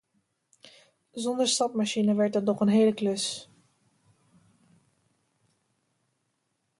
[1.13, 3.49] Zonder sapmachine werd dat nog een hele klus.